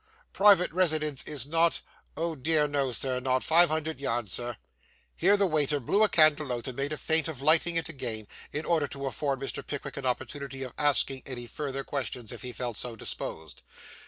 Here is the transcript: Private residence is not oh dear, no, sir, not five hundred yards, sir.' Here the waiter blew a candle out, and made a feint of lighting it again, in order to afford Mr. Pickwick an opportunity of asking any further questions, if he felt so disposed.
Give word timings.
Private 0.33 0.71
residence 0.73 1.21
is 1.25 1.45
not 1.45 1.81
oh 2.17 2.33
dear, 2.35 2.67
no, 2.67 2.91
sir, 2.91 3.19
not 3.19 3.43
five 3.43 3.69
hundred 3.69 4.01
yards, 4.01 4.31
sir.' 4.31 4.57
Here 5.15 5.37
the 5.37 5.45
waiter 5.45 5.79
blew 5.79 6.01
a 6.03 6.09
candle 6.09 6.51
out, 6.53 6.67
and 6.67 6.75
made 6.75 6.91
a 6.91 6.97
feint 6.97 7.27
of 7.27 7.39
lighting 7.39 7.75
it 7.75 7.87
again, 7.87 8.27
in 8.51 8.65
order 8.65 8.87
to 8.87 9.05
afford 9.05 9.39
Mr. 9.39 9.63
Pickwick 9.63 9.97
an 9.97 10.07
opportunity 10.07 10.63
of 10.63 10.73
asking 10.75 11.21
any 11.27 11.45
further 11.45 11.83
questions, 11.83 12.31
if 12.31 12.41
he 12.41 12.51
felt 12.51 12.77
so 12.77 12.95
disposed. 12.95 13.61